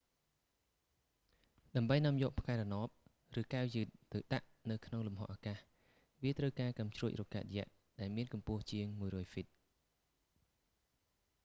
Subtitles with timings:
[1.75, 2.89] ដើម្បីនាំយកផ្កាយរណប
[3.39, 5.59] ឬកែវយឺតទៅដាក់នៅក្នុងលំហអាកាស
[6.21, 9.47] វាត្រូវការកាំជ្រួចរ៉ុកកែតយក្ស ដែលមានកម្ពស់ជាង 100 ហ្វីត